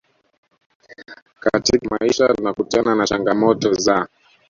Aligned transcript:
katika 1.39 1.97
maisha 1.99 2.33
tunakutana 2.33 2.95
na 2.95 3.07
changamoto 3.07 3.73
za 3.73 4.07